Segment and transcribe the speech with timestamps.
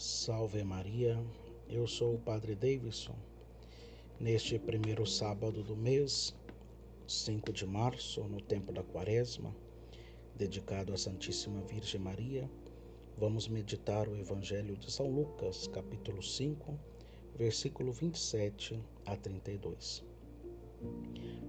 [0.00, 1.20] Salve Maria,
[1.68, 3.16] eu sou o Padre Davidson.
[4.20, 6.36] Neste primeiro sábado do mês,
[7.08, 9.52] 5 de março, no tempo da Quaresma,
[10.36, 12.48] dedicado à Santíssima Virgem Maria,
[13.16, 16.78] vamos meditar o Evangelho de São Lucas, capítulo 5,
[17.36, 20.04] versículo 27 a 32.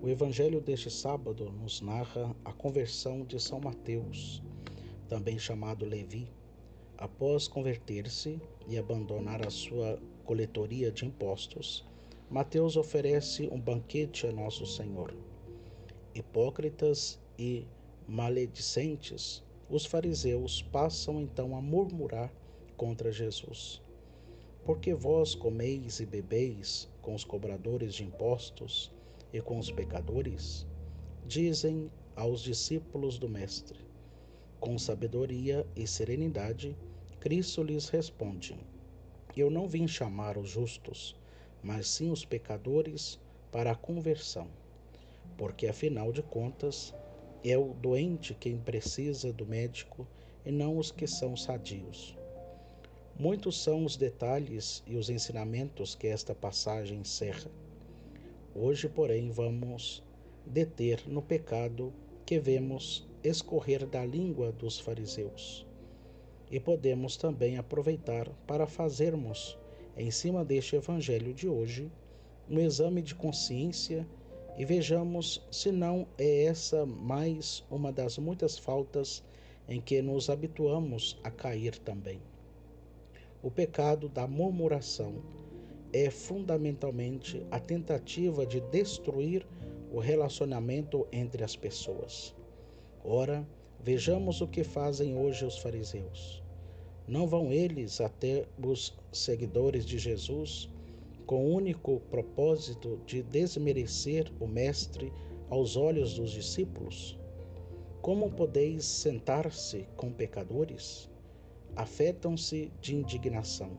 [0.00, 4.42] O Evangelho deste sábado nos narra a conversão de São Mateus,
[5.10, 6.39] também chamado Levi,
[7.00, 8.38] após converter-se
[8.68, 11.84] e abandonar a sua coletoria de impostos.
[12.30, 15.12] Mateus oferece um banquete a Nosso Senhor.
[16.14, 17.66] Hipócritas e
[18.06, 22.30] maledicentes, os fariseus passam então a murmurar
[22.76, 23.80] contra Jesus.
[24.64, 28.92] Porque vós comeis e bebeis com os cobradores de impostos
[29.32, 30.66] e com os pecadores?
[31.26, 33.89] Dizem aos discípulos do Mestre.
[34.60, 36.76] Com sabedoria e serenidade,
[37.18, 38.54] Cristo lhes responde:
[39.34, 41.16] Eu não vim chamar os justos,
[41.62, 43.18] mas sim os pecadores
[43.50, 44.48] para a conversão.
[45.38, 46.94] Porque afinal de contas,
[47.42, 50.06] é o doente quem precisa do médico
[50.44, 52.14] e não os que são sadios.
[53.18, 57.50] Muitos são os detalhes e os ensinamentos que esta passagem encerra.
[58.54, 60.02] Hoje, porém, vamos
[60.44, 61.94] deter no pecado
[62.26, 65.66] que vemos escorrer da língua dos fariseus.
[66.50, 69.58] E podemos também aproveitar para fazermos,
[69.96, 71.90] em cima deste evangelho de hoje,
[72.48, 74.06] um exame de consciência
[74.56, 79.22] e vejamos se não é essa mais uma das muitas faltas
[79.68, 82.20] em que nos habituamos a cair também.
[83.42, 85.22] O pecado da murmuração
[85.92, 89.46] é fundamentalmente a tentativa de destruir
[89.92, 92.34] o relacionamento entre as pessoas.
[93.04, 93.46] Ora,
[93.78, 96.42] vejamos o que fazem hoje os fariseus.
[97.06, 100.68] Não vão eles até os seguidores de Jesus
[101.26, 105.12] com o único propósito de desmerecer o Mestre
[105.48, 107.18] aos olhos dos discípulos?
[108.00, 111.10] Como podeis sentar-se com pecadores?
[111.76, 113.70] afetam-se de indignação.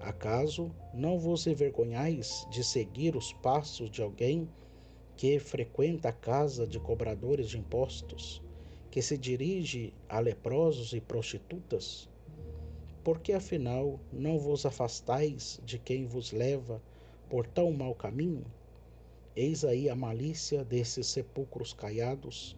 [0.00, 4.48] Acaso não vos envergonhais de seguir os passos de alguém
[5.18, 8.40] que frequenta a casa de cobradores de impostos,
[8.88, 12.08] que se dirige a leprosos e prostitutas?
[13.02, 16.80] Porque afinal não vos afastais de quem vos leva
[17.28, 18.44] por tão mau caminho?
[19.34, 22.56] Eis aí a malícia desses sepulcros caiados,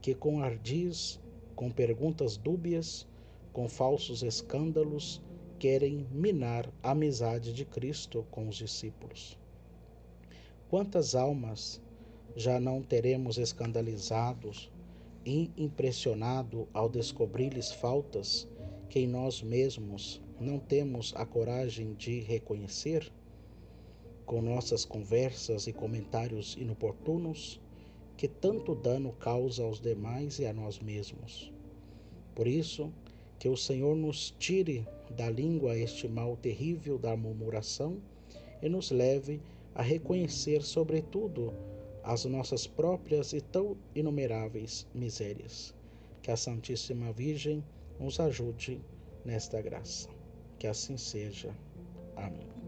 [0.00, 1.20] que com ardis,
[1.56, 3.08] com perguntas dúbias,
[3.52, 5.20] com falsos escândalos,
[5.58, 9.36] querem minar a amizade de Cristo com os discípulos.
[10.68, 11.80] Quantas almas
[12.36, 14.70] já não teremos escandalizados
[15.24, 18.48] e impressionado ao descobrir-lhes faltas
[18.88, 23.12] que em nós mesmos não temos a coragem de reconhecer?
[24.24, 27.60] Com nossas conversas e comentários inoportunos,
[28.16, 31.52] que tanto dano causa aos demais e a nós mesmos.
[32.34, 32.92] Por isso,
[33.38, 37.98] que o Senhor nos tire da língua este mal terrível da murmuração
[38.60, 39.40] e nos leve
[39.74, 41.54] a reconhecer, sobretudo,
[42.08, 45.74] as nossas próprias e tão inumeráveis misérias.
[46.22, 47.62] Que a Santíssima Virgem
[48.00, 48.80] nos ajude
[49.26, 50.08] nesta graça.
[50.58, 51.54] Que assim seja.
[52.16, 52.67] Amém.